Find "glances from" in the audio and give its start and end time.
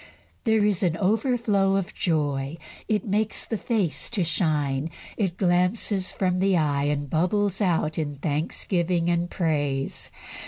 5.37-6.39